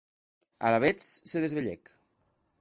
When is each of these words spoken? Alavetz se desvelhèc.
Alavetz 0.65 1.03
se 1.33 1.41
desvelhèc. 1.45 1.85